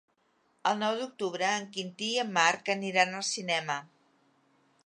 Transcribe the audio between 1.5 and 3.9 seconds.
en Quintí i en Marc aniran al cinema.